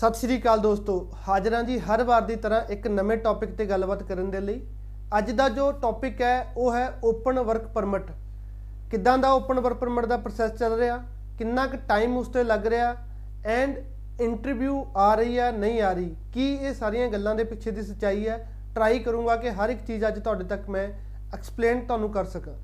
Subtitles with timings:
[0.00, 0.92] ਸਤਿ ਸ਼੍ਰੀ ਅਕਾਲ ਦੋਸਤੋ।
[1.28, 4.60] ਹਾਜ਼ਰਾਂ ਜੀ ਹਰ ਵਾਰ ਦੀ ਤਰ੍ਹਾਂ ਇੱਕ ਨਵੇਂ ਟੌਪਿਕ ਤੇ ਗੱਲਬਾਤ ਕਰਨ ਦੇ ਲਈ।
[5.18, 8.10] ਅੱਜ ਦਾ ਜੋ ਟੌਪਿਕ ਹੈ, ਉਹ ਹੈ ਓਪਨ ਵਰਕ ਪਰਮਿਟ
[8.90, 10.96] ਕਿੱਦਾਂ ਦਾ ਓਪਨ ਵਰਕ ਪਰਮਿਟ ਦਾ ਪ੍ਰੋਸੈਸ ਚੱਲ ਰਿਹਾ?
[11.38, 12.94] ਕਿੰਨਾ ਕੁ ਟਾਈਮ ਉਸ ਤੇ ਲੱਗ ਰਿਹਾ?
[13.46, 13.76] ਐਂਡ
[14.20, 16.14] ਇੰਟਰਵਿਊ ਆ ਰਹੀ ਹੈ, ਨਹੀਂ ਆ ਰਹੀ?
[16.34, 18.38] ਕੀ ਇਹ ਸਾਰੀਆਂ ਗੱਲਾਂ ਦੇ ਪਿੱਛੇ ਦੀ ਸੱਚਾਈ ਹੈ?
[18.74, 20.86] ਟਰਾਈ ਕਰੂੰਗਾ ਕਿ ਹਰ ਇੱਕ ਚੀਜ਼ ਅੱਜ ਤੁਹਾਡੇ ਤੱਕ ਮੈਂ
[21.34, 22.54] ਐਕਸਪਲੇਨ ਤੁਹਾਨੂੰ ਕਰ ਸਕਾਂ।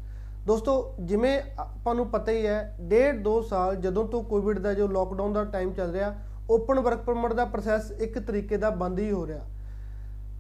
[0.46, 4.86] ਦੋਸਤੋ, ਜਿਵੇਂ ਆਪਾਂ ਨੂੰ ਪਤਾ ਹੀ ਹੈ, ਡੇਢ 2 ਸਾਲ ਜਦੋਂ ਤੋਂ ਕੋਵਿਡ ਦਾ ਜੋ
[4.88, 6.14] ਲੋਕਡਾਊਨ ਦਾ ਟਾਈਮ ਚੱਲ ਰਿਹਾ
[6.50, 9.44] ਓਪਨ ਵਰਕ ਪਰਮਿਟ ਦਾ ਪ੍ਰੋਸੈਸ ਇੱਕ ਤਰੀਕੇ ਦਾ ਬੰਦ ਹੀ ਹੋ ਰਿਹਾ।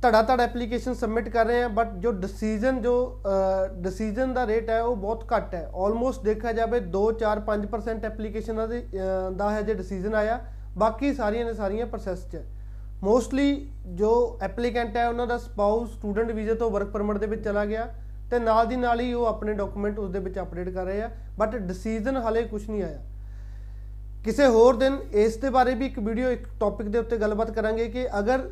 [0.02, 2.92] ਧੜਾ ਧੜ ਐਪਲੀਕੇਸ਼ਨ ਸਬਮਿਟ ਕਰ ਰਹੇ ਆ ਬਟ ਜੋ ਡਿਸੀਜਨ ਜੋ
[3.76, 8.68] ਡਿਸੀਜਨ ਦਾ ਰੇਟ ਹੈ ਉਹ ਬਹੁਤ ਘੱਟ ਹੈ। ਆਲਮੋਸਟ ਦੇਖਿਆ ਜਾਵੇ 2 4 5% ਐਪਲੀਕੇਸ਼ਨਾਂ
[8.68, 10.40] ਦੇ ਅਹ, ਦਾ ਹੈ ਜੇ ਡਿਸੀਜਨ ਆਇਆ
[10.78, 12.36] ਬਾਕੀ ਸਾਰੀਆਂ ਦੇ ਸਾਰੀਆਂ ਪ੍ਰੋਸੈਸ 'ਚ
[13.02, 13.48] ਮੋਸਟਲੀ
[13.86, 17.86] ਜੋ ਐਪਲੀਕੈਂਟ ਹੈ ਉਹਨਾਂ ਦਾ ਸਪਾਊਸ ਸਟੂਡੈਂਟ ਵੀਜ਼ੇ ਤੋਂ ਵਰਕ ਪਰਮਿਟ ਦੇ ਵਿੱਚ ਚਲਾ ਗਿਆ
[18.30, 21.10] ਤੇ ਨਾਲ ਦੀ ਨਾਲ ਹੀ ਉਹ ਆਪਣੇ ਡਾਕੂਮੈਂਟ ਉਸ ਦੇ ਵਿੱਚ ਅਪਡੇਟ ਕਰ ਰਹੇ ਆ
[21.38, 22.98] ਬਟ ਡਿਸੀਜਨ ਹਲੇ ਕੁਝ ਨਹੀਂ ਆਇਆ।
[24.26, 27.86] ਕਿਸੇ ਹੋਰ ਦਿਨ ਇਸ ਦੇ ਬਾਰੇ ਵੀ ਇੱਕ ਵੀਡੀਓ, ਇੱਕ ਟੌਪਿਕ ਦੇ ਉੱਤੇ ਗੱਲਬਾਤ ਕਰਾਂਗੇ
[27.88, 28.48] ਕਿ ਅਗਰ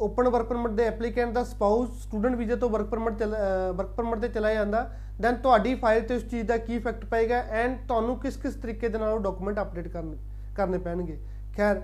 [0.00, 4.28] ਓਪਨ ਵਰਕ ਪਰਮਿਟ ਦੇ ਐਪਲੀਕੈਂਟ ਦਾ ਸਪਾਊਸ ਸਟੂਡੈਂਟ ਵੀਜ਼ੇ ਤੋਂ ਵਰਕ ਪਰਮਿਟ ਵਰਕ ਪਰਮਿਟ ਤੇ
[4.28, 4.82] ਚਲਾ ਜਾਂਦਾ
[5.20, 8.88] ਦੈਨ ਤੁਹਾਡੀ ਫਾਈਲ ਤੇ ਉਸ ਚੀਜ਼ ਦਾ ਕੀ ਇਫੈਕਟ ਪਏਗਾ ਐਂਡ ਤੁਹਾਨੂੰ ਕਿਸ ਕਿਸ ਤਰੀਕੇ
[8.88, 10.16] ਦੇ ਨਾਲ ਉਹ ਡਾਕੂਮੈਂਟ ਅਪਡੇਟ ਕਰਨੇ
[10.56, 11.18] ਕਰਨੇ ਪੈਣਗੇ।
[11.56, 11.80] ਖੈਰ,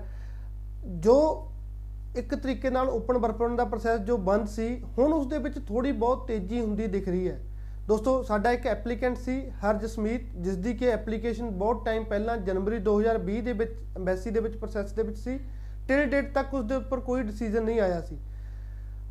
[0.99, 1.17] ਜੋ
[2.17, 5.59] ਇੱਕ ਤਰੀਕੇ ਨਾਲ ਓਪਨ ਵਰਕ ਪਰਮਿਟ ਦਾ ਪ੍ਰੋਸੈਸ ਜੋ ਬੰਦ ਸੀ, ਹੁਣ ਉਸ ਦੇ ਵਿੱਚ
[5.67, 7.39] ਥੋੜੀ ਬਹੁਤ ਤੇਜ਼ੀ ਹੁੰਦੀ ਦਿਖ ਰਹੀ ਹੈ।
[7.87, 13.41] ਦੋਸਤੋ, ਸਾਡਾ ਇੱਕ ਐਪਲੀਕੈਂਟ ਸੀ ਹਰਜਸਮੀਤ ਜਿਸ ਦੀ ਕਿ ਐਪਲੀਕੇਸ਼ਨ ਬਹੁਤ ਟਾਈਮ ਪਹਿਲਾਂ ਜਨਵਰੀ 2020
[13.41, 15.39] ਦੇ ਵਿੱਚ, ਐਮਬੈਸੀ ਦੇ ਵਿੱਚ, ਪ੍ਰੋਸੈਸ ਦੇ ਵਿੱਚ ਸੀ।
[15.87, 18.17] ਟਿਲ ਡੇਟ ਤੱਕ ਉਸ ਦੇ ਉੱਪਰ ਕੋਈ ਡਿਸੀਜਨ ਨਹੀਂ ਆਇਆ ਸੀ।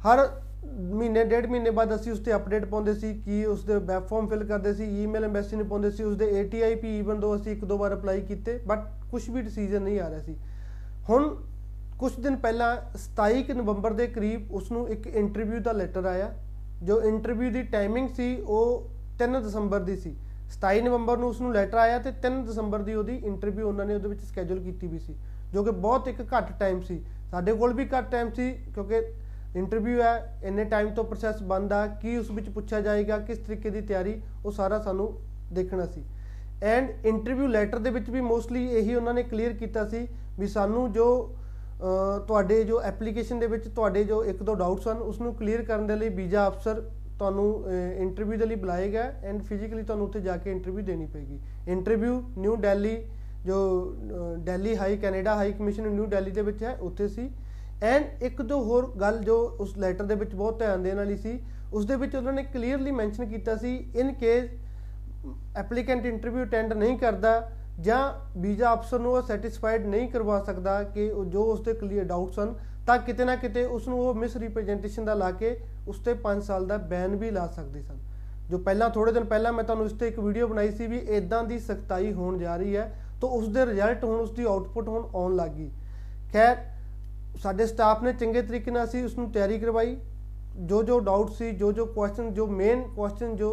[0.07, 0.29] ਹਰ
[0.65, 4.29] ਮਹੀਨੇ, ਡੇਢ ਮਹੀਨੇ ਬਾਅਦ ਅਸੀਂ ਉਸ ਤੇ ਅਪਡੇਟ ਪਾਉਂਦੇ ਸੀ ਕਿ ਉਸ ਦੇ ਵੈਬ ਫਾਰਮ
[4.29, 7.53] ਫਿਲ ਕਰਦੇ ਸੀ ਈਮੇਲ ਐਮਬੈਸੀ ਨੂੰ ਪਾਉਂਦੇ ਸੀ ਉਸ ਦੇ ATI ਵੀ ਈਵਨ ਦੋ ਅਸੀਂ
[7.53, 8.79] ਇੱਕ ਦੋ ਵਾਰ ਅਪਲਾਈ ਕੀਤੇ ਬਟ
[9.11, 10.37] ਕੁਝ ਵੀ ਡਿਸੀਜਨ ਨਹੀਂ ਆ ਰਿਹਾ ਸੀ।
[11.09, 11.37] ਹੁਣ
[11.99, 16.35] ਕੁਝ ਦਿਨ ਪਹਿਲਾਂ 27 ਕੁ ਨਵੰਬਰ ਦੇ ਕਰੀਬ ਉਸ ਨੂੰ ਇੱਕ ਇੰਟਰਵਿਊ ਦਾ ਲੈਟਰ ਆਇਆ।
[16.83, 20.15] ਜੋ ਇੰਟਰਵਿਊ ਦੀ ਟਾਈਮਿੰਗ ਸੀ ਉਹ 3 ਦਸੰਬਰ ਦੀ ਸੀ।
[20.53, 23.95] 27 ਨਵੰਬਰ ਨੂੰ ਉਸ ਨੂੰ ਲੈਟਰ ਆਇਆ ਤੇ 3 ਦਸੰਬਰ ਦੀ ਉਹਦੀ ਇੰਟਰਵਿਊ ਉਹਨਾਂ ਨੇ
[23.95, 25.15] ਉਹਦੇ ਵਿੱਚ ਸਕੇਜੂਲ ਕੀਤੀ ਵੀ ਸੀ
[25.53, 29.03] ਜੋ ਕਿ ਬਹੁਤ ਇੱਕ ਘੱਟ ਟਾਈਮ ਸੀ। ਸਾਡੇ ਕੋਲ ਵੀ ਘੱਟ ਟਾਈਮ ਸੀ ਕਿਉਂਕਿ
[29.57, 33.71] ਇੰਟਰਵਿਊ ਹੈ ਇੰਨੇ ਟਾਈਮ ਤੋਂ ਪ੍ਰੋਸੈਸ ਬੰਦ ਆ ਕੀ ਉਸ ਵਿੱਚ ਪੁੱਛਿਆ ਜਾਏਗਾ ਕਿਸ ਤਰੀਕੇ
[33.71, 35.13] ਦੀ ਤਿਆਰੀ ਉਹ ਸਾਰਾ ਸਾਨੂੰ
[35.53, 36.05] ਦੇਖਣਾ ਸੀ।
[36.63, 40.07] ਐਂਡ ਇੰਟਰਵਿਊ ਲੈਟਰ ਦੇ ਵਿੱਚ ਵੀ ਮੋਸਟਲੀ ਇਹੀ ਉਹਨਾਂ ਨੇ ਕਲੀਅਰ ਕੀਤਾ ਸੀ
[40.39, 41.42] ਵੀ ਸਾਨੂੰ ਜੋ ਅਹ,
[42.27, 45.87] ਤੁਹਾਡੇ ਜੋ ਐਪਲੀਕੇਸ਼ਨ ਦੇ ਵਿੱਚ ਤੁਹਾਡੇ ਜੋ ਇੱਕ ਦੋ ਡਾਊਟਸ ਹਨ ਉਸ ਨੂੰ ਕਲੀਅਰ ਕਰਨ
[45.87, 46.81] ਦੇ ਲਈ ਵੀਜ਼ਾ ਅਫਸਰ
[47.19, 47.65] ਤੁਹਾਨੂੰ
[47.99, 51.39] ਇੰਟਰਵਿਊ ਦੇ ਲਈ ਬੁਲਾਏਗਾ ਐਂਡ ਫਿਜ਼ੀਕਲੀ ਤੁਹਾਨੂੰ ਉੱਥੇ ਜਾ ਕੇ ਇੰਟਰਵਿਊ ਦੇਣੀ ਪਏਗੀ।
[51.69, 52.97] ਇੰਟਰਵਿਊ ਨਿਊ ਦਿੱਲੀ
[53.47, 53.57] ਜੋ
[54.39, 57.31] Delhi high Canada high commission New Delhi ਦੇ ਵਿੱਚ ਹੈ, ਉੱਥੇ ਸੀ।
[57.83, 61.39] ਐਂਡ ਇੱਕ ਦੋ ਹੋਰ ਗੱਲ ਜੋ ਉਸ ਲੈਟਰ ਦੇ ਵਿੱਚ ਬਹੁਤ ਧਿਆਨ ਦੇਣ ਵਾਲੀ ਸੀ,
[61.73, 64.51] ਉਸ ਦੇ ਵਿੱਚ ਉਹਨਾਂ ਨੇ ਕਲੀਅਰਲੀ ਮੈਂਸ਼ਨ ਕੀਤਾ ਸੀ in case
[65.57, 67.41] applicant interview attend ਨਹੀਂ ਕਰਦਾ
[67.83, 72.05] ਜਾਂ ਵੀਜ਼ਾ ਅਫਸਰ ਨੂੰ ਉਹ ਸੈਟੀਸਫਾਈਡ ਨਹੀਂ ਕਰਵਾ ਸਕਦਾ ਕਿ ਉਹ ਜੋ ਉਸ ਤੇ ਕਲੀਅਰ
[72.05, 72.55] ਡਾਊਟਸ ਹਨ
[72.87, 75.57] ਤਾਂ ਕਿਤੇ ਨਾ ਕਿਤੇ ਉਸ ਨੂੰ ਉਹ ਮਿਸ ਰਿਪਰੈਜ਼ੈਂਟੇਸ਼ਨ ਦਾ ਲਾ ਕੇ
[75.89, 77.99] ਉਸ ਤੇ 5 ਸਾਲ ਦਾ ਬੈਨ ਵੀ ਲਾ ਸਕਦੇ ਸਨ।
[78.51, 81.43] ਜੋ ਪਹਿਲਾਂ ਥੋੜੇ ਦਿਨ ਪਹਿਲਾਂ ਮੈਂ ਤੁਹਾਨੂੰ ਇਸ ਤੇ ਇੱਕ ਵੀਡੀਓ ਬਣਾਈ ਸੀ ਵੀ ਇਦਾਂ
[81.45, 82.87] ਦੀ ਸਖਤਾਈ ਹੋਣ ਜਾ ਰਹੀ ਹੈ
[83.21, 85.71] ਤਾਂ ਉਸ ਦੇ ਰਿਜ਼ਲਟ ਹੁਣ ਉਸ ਦੀ ਆਉਟਪੁੱਟ ਹੁਣ ਆਉਣ ਲੱਗ ਗਈ।
[86.33, 86.57] ਖੈਰ
[87.43, 89.97] ਸਾਡੇ ਸਟਾਫ ਨੇ ਚੰਗੇ ਤਰੀਕੇ ਨਾਲ ਅਸੀਂ ਉਸ ਨੂੰ ਤਿਆਰੀ ਕਰਵਾਈ।
[90.57, 93.51] ਜੋ ਜੋ ਡਾਊਟ ਸੀ ਜੋ ਜੋ ਕੁਐਸਚਨ ਜੋ ਮੇਨ ਕੁਐਸਚਨ ਜੋ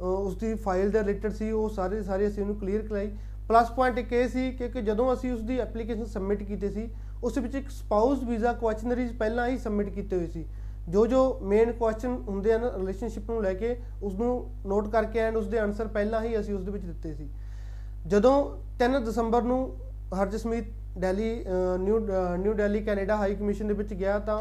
[0.00, 3.10] ਅ, ਉਸ ਦੀ ਫਾਈਲ ਦੇ ਰਿਲੇਟਡ ਸੀ ਉਹ ਸਾਰੇ ਸਾਰੇ ਅਸੀਂ ਉਹਨੂੰ ਕਲੀਅਰ ਕਰਾਈ
[3.48, 6.88] ਪਲੱਸ ਪੁਆਇੰਟ ਇੱਕ ਇਹ ਸੀ ਕਿ ਕਿ ਜਦੋਂ ਅਸੀਂ ਉਸ ਦੀ ਐਪਲੀਕੇਸ਼ਨ ਸਬਮਿਟ ਕੀਤੀ ਸੀ
[7.24, 10.44] ਉਸ ਵਿੱਚ ਇੱਕ ਸਪਾਊਸ ਵੀਜ਼ਾ ਕੁਐਸਚਨਰੀਜ਼ ਪਹਿਲਾਂ ਹੀ ਸਬਮਿਟ ਕੀਤੇ ਹੋਏ ਸੀ।
[10.88, 15.36] ਜੋ ਜੋ ਮੇਨ ਕੁਐਸਚਨ ਹੁੰਦੇ ਹਨ ਰਿਲੇਸ਼ਨਸ਼ਿਪ ਨੂੰ ਲੈ ਕੇ ਉਸ ਨੂੰ ਨੋਟ ਕਰਕੇ ਐਂਡ
[15.36, 17.28] ਉਸ ਦੇ ਆਨਸਰ ਪਹਿਲਾਂ ਹੀ ਅਸੀਂ ਉਸ ਦੇ ਵਿੱਚ ਦਿੱਤੇ ਸੀ।
[18.06, 19.76] ਜਦੋਂ 3 ਦਸੰਬਰ ਨੂੰ
[20.22, 20.64] Harjasmeet
[20.98, 24.38] Delhi uh, New uh, New Delhi Canada High Commission ਦੇ ਵਿੱਚ ਗਿਆ ਤਾਂ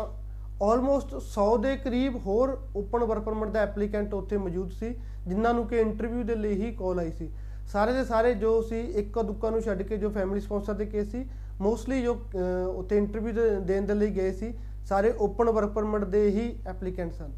[0.64, 4.96] ਆਲਮੋਸਟ 100 ਦੇ ਕਰੀਬ ਹੋਰ ਓਪਨ ਵਰਕ ਪਰਮਿਟ ਦਾ ਐਪਲੀਕੈਂਟ ਉੱਥੇ ਮੌਜੂਦ ਸੀ
[5.28, 7.30] ਜਿਨ੍ਹਾਂ ਨੂੰ ਕਿ ਇੰਟਰਵਿਊ ਦੇ ਲਈ ਹੀ ਕਾਲ ਆਈ ਸੀ।
[7.72, 11.12] ਸਾਰੇ ਦੇ ਸਾਰੇ ਜੋ ਸੀ ਇੱਕ ਦੁੱਕਾ ਨੂੰ ਛੱਡ ਕੇ ਜੋ ਫੈਮਿਲੀ ਸਪਾਂਸਰ ਦੇ ਕੇਸ
[11.12, 11.26] ਸੀ
[11.62, 14.54] ਮੋਸਟਲੀ ਜੋ ਅਹ, ਉੱਥੇ ਇੰਟਰਵਿਊ ਦੇਣ ਦੇ ਲਈ ਗਏ ਸੀ
[14.86, 17.32] ਸਾਰੇ ਓਪਨ ਵਰਕ ਪਰਮਿਟ ਦੇ ਹੀ ਐਪਲੀਕੈਂਟ ਸਨ।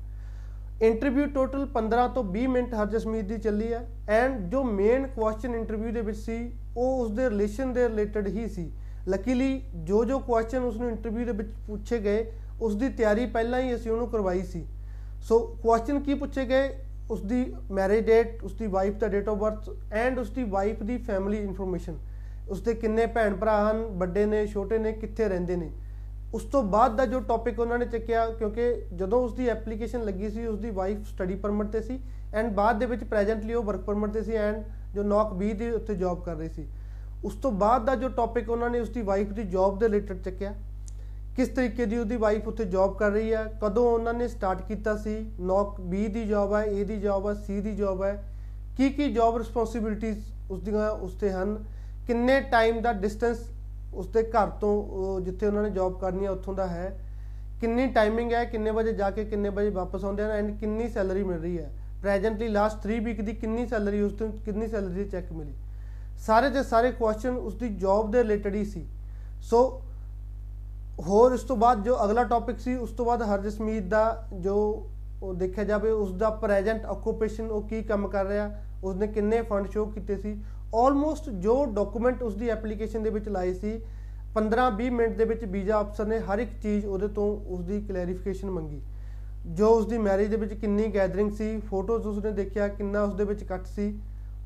[0.82, 5.92] ਇੰਟਰਵਿਊ ਟੋਟਲ 15 ਤੋਂ 20 ਮਿੰਟ ਹਰਜਸਮੀਤ ਦੀ ਚੱਲੀ ਹੈ ਐਂਡ ਜੋ ਮੇਨ ਕੁਐਸਚਨ ਇੰਟਰਵਿਊ
[5.92, 8.72] ਦੇ ਵਿੱਚ ਸੀ ਉਹ ਉਸ ਦੇ ਰਿਲੇਸ਼ਨ ਦੇ ਰਿਲੇਟਡ ਹੀ ਸੀ।
[9.08, 13.62] ਲੱਕੀਲੀ ਜੋ ਜੋ ਕੁਐਸਚਨ ਉਸ ਨੂੰ ਇੰਟਰਵਿਊ ਦੇ ਵਿੱਚ ਪੁੱਛੇ ਗਏ ਉਸ ਦੀ ਤਿਆਰੀ ਪਹਿਲਾਂ
[13.62, 14.66] ਹੀ ਅਸੀਂ ਉਹਨੂੰ ਕਰਵਾਈ ਸੀ।
[15.22, 16.70] ਸੋ ਕੁਐਸਚਨ ਕੀ ਪੁੱਛੇ ਗਏ?
[17.12, 20.84] ਉਸ ਦੀ ਮੈਰਿਜ ਡੇਟ ਉਸ ਦੀ ਵਾਈਫ ਦਾ ਡੇਟ ਆਫ ਬਰਥ ਐਂਡ ਉਸ ਦੀ ਵਾਈਫ
[20.84, 21.98] ਦੀ ਫੈਮਿਲੀ ਇਨਫੋਰਮੇਸ਼ਨ
[22.50, 25.70] ਉਸ ਦੇ ਕਿੰਨੇ ਭੈਣ ਭਰਾ ਹਨ, ਵੱਡੇ ਨੇ, ਛੋਟੇ ਨੇ, ਕਿੱਥੇ ਰਹਿੰਦੇ ਨੇ।
[26.34, 30.30] ਉਸ ਤੋਂ ਬਾਅਦ ਦਾ ਜੋ ਟੌਪਿਕ ਉਹਨਾਂ ਨੇ ਚੱਕਿਆ, ਕਿਉਂਕਿ ਜਦੋਂ ਉਸ ਦੀ ਐਪਲੀਕੇਸ਼ਨ ਲੱਗੀ
[30.30, 32.00] ਸੀ ਉਸ ਦੀ ਵਾਈਫ ਸਟੱਡੀ ਪਰਮਿਟ ਤੇ ਸੀ
[32.34, 34.64] ਐਂਡ ਬਾਅਦ ਦੇ ਵਿੱਚ ਪ੍ਰੈਜ਼ੈਂਟਲੀ ਉਹ ਵਰਕ ਪਰਮਿਟ ਤੇ ਸੀ ਐਂਡ
[34.96, 36.68] ਜੋ ਨੌਕ 20 ਦੀ ਉੱਥੇ ਜੌਬ ਕਰ ਰਹੀ ਸੀ।
[37.26, 40.22] ਉਸ ਤੋਂ ਬਾਅਦ ਦਾ ਜੋ ਟੌਪਿਕ ਉਹਨਾਂ ਨੇ ਉਸ ਦੀ ਵਾਈਫ ਦੀ ਜੌਬ ਦੇ ਰਿਲੇਟਡ
[40.22, 40.54] ਚੱਕਿਆ
[41.38, 44.96] ਕਿਸ ਤਰੀਕੇ ਦੀ ਉਹਦੀ ਵਾਈਫ ਉੱਥੇ ਜੌਬ ਕਰ ਰਹੀ ਹੈ ਕਦੋਂ ਉਹਨਾਂ ਨੇ ਸਟਾਰਟ ਕੀਤਾ
[44.98, 48.24] ਸੀ, ਨੌਕ B ਦੀ ਜੌਬ ਹੈ A ਦੀ ਜੌਬ ਹੈ C ਦੀ ਜੌਬ ਹੈ
[48.78, 50.18] ਕੀ ਕੀ ਜੌਬ ਰਿਸਪੌਂਸਿਬਿਲਿਟੀਜ਼
[50.52, 51.58] ਉਸ ਦੀਆਂ ਉਸ ਤੇ ਹਨ,
[52.08, 53.38] ਕਿੰਨੇ ਟਾਈਮ ਦਾ ਡਿਸਟੈਂਸ
[53.94, 56.98] ਉਸ ਦੇ ਘਰ ਤੋਂ, ਉਹ ਜਿੱਥੇ ਉਹਨਾਂ ਨੇ ਜੌਬ ਕਰਨੀ ਹੈ ਉੱਥੋਂ ਦਾ ਹੈ,
[57.62, 61.24] ਕਿੰਨੀ ਟਾਈਮਿੰਗ ਹੈ ਕਿੰਨੇ ਵਜੇ ਜਾ ਕੇ ਕਿੰਨੇ ਵਜੇ ਵਾਪਸ ਆਉਂਦੇ ਹਨ ਐਂਡ ਕਿੰਨੀ ਸੈਲਰੀ
[61.24, 65.10] ਮਿਲ ਰਹੀ ਹੈ ਪ੍ਰੈਜ਼ੈਂਟਲੀ ਲਾਸਟ 3 ਵੀਕ ਦੀ ਕਿੰਨੀ ਸੈਲਰੀ ਉਸ ਤੋਂ ਕਿੰਨੀ ਸੈਲਰੀ ਦੀ
[65.10, 65.54] ਚੈੱਕ ਮਿਲੀ।
[66.18, 68.86] ਸਾਰੇ ਦੇ ਸਾਰੇ ਕੁਐਸਚਨ ਉਸ ਦੀ ਜੌਬ ਦੇ ਰਿਲੇਟਡ ਹੀ ਸੀ।
[69.42, 69.60] ਸੋ
[71.00, 74.56] ਹੋਰ ਇਸ ਤੋਂ ਬਾਅਦ ਜੋ ਅਗਲਾ ਟੌਪਿਕ ਸੀ, ਉਸ ਤੋਂ ਬਾਅਦ ਹਰਜਸਮੀਤ ਦਾ ਜੋ
[75.24, 78.50] ਉਹ ਦੇਖਿਆ ਜਾਵੇ, ਉਸ ਦਾ ਪ੍ਰੈਜ਼ੈਂਟ ਆਕੂਪੇਸ਼ਨ ਉਹ ਕੀ ਕੰਮ ਕਰ ਰਿਹਾ,
[78.84, 80.36] ਉਸਨੇ ਕਿੰਨੇ ਫੰਡ ਸ਼ੋ ਕੀਤੇ ਸੀ।
[80.76, 83.80] ਆਲਮੋਸਟ ਜੋ ਡਾਕੂਮੈਂਟ ਉਸ ਦੀ ਐਪਲੀਕੇਸ਼ਨ ਦੇ ਵਿੱਚ ਲਾਏ ਸੀ
[84.36, 88.50] 15-20 ਮਿੰਟ ਦੇ ਵਿੱਚ ਵੀਜ਼ਾ ਅਫਸਰ ਨੇ ਹਰ ਇੱਕ ਚੀਜ਼ ਉਹਦੇ ਤੋਂ ਉਸ ਦੀ ਕਲੈਰੀਫਿਕੇਸ਼ਨ
[88.50, 88.82] ਮੰਗੀ।
[89.54, 93.24] ਜੋ ਉਸ ਦੀ ਮੈਰਿਜ ਦੇ ਵਿੱਚ ਕਿੰਨੀ ਗੈਦਰਿੰਗ ਸੀ ਫੋਟੋਜ਼ ਉਸਨੇ ਦੇਖਿਆ, ਕਿੰਨਾ ਉਸ ਦੇ
[93.24, 94.00] ਵਿੱਚ ਕੱਟ ਸੀ,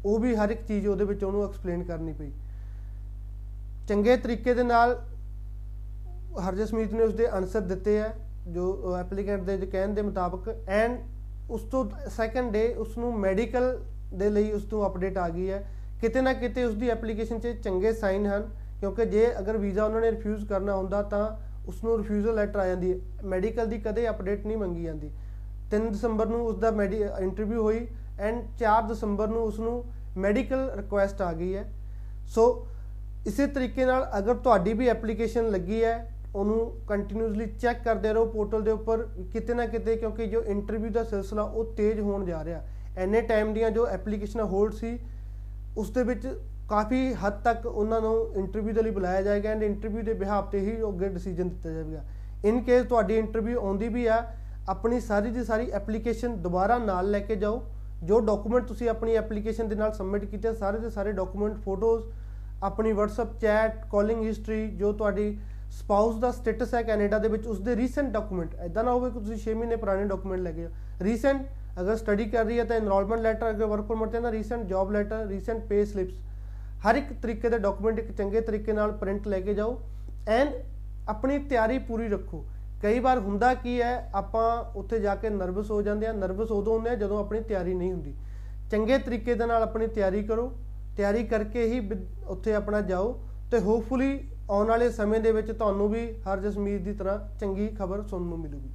[0.06, 2.32] ਉਹ ਵੀ ਹਰ ਇੱਕ ਚੀਜ਼ ਉਹਦੇ ਵਿੱਚ ਉਹਨੂੰ ਐਕਸਪਲੇਨ ਕਰਨੀ ਪਈ।
[3.88, 5.00] ਚੰਗੇ ਤਰੀਕੇ ਦੇ ਨਾਲ
[6.40, 8.14] ਹਰਜਸਮੀਤ ਨੇ ਉਸਦੇ ਆਨਸਰ ਦਿੱਤੇ ਹੈ,
[8.48, 11.00] ਜੋ ਐਪਲੀਕੈਂਟ ਦੇ ਕਹਿਣ ਦੇ ਮੁਤਾਬਕ ਐਂਡ
[11.50, 13.78] ਉਸ ਤੋਂ ਸੈਕੰਡ ਡੇ ਉਸ ਨੂੰ ਮੈਡੀਕਲ
[14.14, 15.64] ਦੇ ਲਈ ਉਸ ਤੋਂ ਅਪਡੇਟ ਆ ਗਈ ਹੈ।
[16.02, 18.50] ਕਿਤੇ ਨਾ ਕਿਤੇ ਉਸ ਦੀ ਐਪਲੀਕੇਸ਼ਨ 'ਚ ਚੰਗੇ ਸਾਈਨ ਹਨ,
[18.80, 21.30] ਕਿਉਂਕਿ ਜੇ ਅਗਰ ਵੀਜ਼ਾ ਉਹਨਾਂ ਨੇ ਰਿਫਿਊਜ਼ ਕਰਨਾ ਹੁੰਦਾ ਤਾਂ
[21.68, 25.12] ਉਸ ਨੂੰ ਰਿਫਿਊਜ਼ਲ ਲੈਟਰ ਆ ਜਾਂਦੀ ਹੈ। ਮੈਡੀਕਲ ਦੀ ਕਦੇ ਅਪਡੇਟ ਨਹੀਂ ਮੰਗੀ ਜਾਂਦੀ।
[25.72, 26.74] 3 ਦਸੰਬਰ ਨੂੰ ਉਸ ਦਾ
[27.20, 27.88] ਇੰਟਰਵਿਊ ਹੋਈ
[28.20, 29.84] ਐਂਡ 4 ਦਸੰਬਰ ਨੂੰ ਉਸ ਨੂੰ
[30.18, 31.72] ਮੈਡੀਕਲ ਰਿਕੁਐਸਟ ਆ ਗਈ ਹੈ।
[32.28, 32.68] ਸੋ
[33.28, 35.96] ਇਸੇ ਤਰੀਕੇ ਨਾਲ ਅਗਰ ਤੁਹਾਡੀ ਵੀ ਐਪਲੀਕੇਸ਼ਨ ਲੱਗੀ ਹੈ
[36.36, 41.04] ਉਹਨੂੰ ਕੰਟੀਨਿਊਸਲੀ ਚੈੱਕ ਕਰਦੇ ਰਹੋ ਪੋਰਟਲ ਦੇ ਉੱਪਰ ਕਿਤੇ ਨਾ ਕਿਤੇ, ਕਿਉਂਕਿ ਜੋ ਇੰਟਰਵਿਊ ਦਾ
[41.04, 42.62] ਸਿਲਸਿਲਾ ਉਹ ਤੇਜ਼ ਹੋਣ ਜਾ ਰਿਹਾ।
[42.98, 44.98] ਐਨੇ ਟਾਈਮ ਦੀਆਂ ਜੋ ਐਪਲੀਕੇਸ਼ਨਾਂ ਹੋਲਡ ਸੀ,
[45.78, 46.28] ਉਸ ਦੇ ਵਿੱਚ
[46.70, 50.60] ਕਾਫੀ ਹੱਦ ਤੱਕ ਉਹਨਾਂ ਨੂੰ ਇੰਟਰਵਿਊ ਦੇ ਲਈ ਬੁਲਾਇਆ ਜਾਏਗਾ ਐਂਡ ਇੰਟਰਵਿਊ ਦੇ ਬਿਹਾਫ ਤੇ
[50.60, 52.04] ਹੀ ਅੱਗੇ ਡਿਸੀਜਨ ਦਿੱਤਾ ਜਾਵੇਗਾ।
[52.46, 54.24] ਇਨ ਕੇਸ ਤੁਹਾਡੀ ਇੰਟਰਵਿਊ ਆਉਂਦੀ ਵੀ ਆ,
[54.70, 57.64] ਆਪਣੀ ਸਾਰੀ ਦੀ ਸਾਰੀ ਐਪਲੀਕੇਸ਼ਨ ਦੁਬਾਰਾ ਨਾਲ ਲੈ ਕੇ ਜਾਓ।
[58.04, 62.06] ਜੋ ਡਾਕੂਮੈਂਟ ਤੁਸੀਂ ਆਪਣੀ ਐਪਲੀਕੇਸ਼ਨ ਦੇ ਨਾਲ ਸਬਮਿਟ ਕੀਤੇ ਸਾਰੇ ਦੇ ਸਾਰੇ ਡਾਕੂਮੈਂਟ ਫੋਟੋਜ਼
[62.64, 65.38] ਆਪਣੀ WhatsApp ਚੈਟ ਕਾਲਿੰਗ ਹਿਸਟਰੀ ਜੋ ਤੁਹਾਡੀ
[65.72, 69.20] ਸਪਾਊਸ ਦਾ ਸਟੇਟਸ ਹੈ ਕੈਨੇਡਾ ਦੇ ਵਿੱਚ ਉਸ ਦੇ ਰੀਸੈਂਟ ਡਾਕੂਮੈਂਟ ਐਦਾਂ ਨਾ ਹੋਵੇ ਕਿ
[69.20, 70.68] ਤੁਸੀਂ 6 ਮਹੀਨੇ ਪੁਰਾਣੇ ਡਾਕੂਮੈਂਟ ਲੈ ਕੇ
[71.02, 71.46] ਰੀਸੈਂਟ
[71.82, 74.92] ਅਗਰ ਸਟੱਡੀ ਕਰ ਰਹੀ ਹੈ ਤਾਂ ਐਨਰੋਲਮੈਂਟ ਲੈਟਰ ਅਗਰ ਵਰਕ ਪਰਮਿਟ ਹੈ ਤਾਂ recent job
[74.92, 76.18] letter recent pay slips
[76.86, 79.80] ਹਰ ਇੱਕ ਤਰੀਕੇ ਦੇ ਡਾਕੂਮੈਂਟ ਇੱਕ ਚੰਗੇ ਤਰੀਕੇ ਨਾਲ ਪ੍ਰਿੰਟ ਲੈ ਕੇ ਜਾਓ
[80.28, 80.54] ਐਂਡ
[81.10, 82.46] ਆਪਣੀ ਤਿਆਰੀ ਪੂਰੀ ਰੱਖੋ।
[82.84, 86.74] ਕਈ ਵਾਰ ਹੁੰਦਾ ਕੀ ਹੈ, ਆਪਾਂ ਉੱਥੇ ਜਾ ਕੇ ਨਰਵਸ ਹੋ ਜਾਂਦੇ ਆ ਨਰਵਸ ਉਦੋਂ
[86.74, 88.14] ਹੁੰਦੇ ਆ ਜਦੋਂ ਆਪਣੀ ਤਿਆਰੀ ਨਹੀਂ ਹੁੰਦੀ।
[88.72, 90.52] ਚੰਗੇ ਤਰੀਕੇ ਦੇ ਨਾਲ ਆਪਣੀ ਤਿਆਰੀ ਕਰੋ,
[90.98, 91.90] ਤਿਆਰੀ ਕਰਕੇ ਹੀ
[92.28, 93.14] ਉੱਥੇ ਆਪਣਾ ਜਾਓ
[93.52, 98.02] ਤੇ ਹੋਪਫੁਲੀ ਆਉਣ ਵਾਲੇ ਸਮੇਂ ਦੇ ਵਿੱਚ ਤੁਹਾਨੂੰ ਵੀ ਹਰ ਜਸਮੀਤ ਦੀ ਤਰ੍ਹਾਂ ਚੰਗੀ ਖਬਰ
[98.02, 98.70] ਸੁਣਨ ਨੂੰ ਮਿਲੂਗੀ।